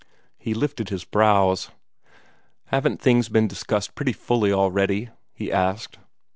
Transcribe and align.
He 0.39 0.55
lifted 0.55 0.89
his 0.89 1.03
brows. 1.03 1.69
"Haven't 2.69 2.99
things 2.99 3.29
been 3.29 3.47
discussed 3.47 3.93
pretty 3.93 4.13
fully 4.13 4.51
already?" 4.51 5.11
he 5.31 5.51
asked. 5.51 5.99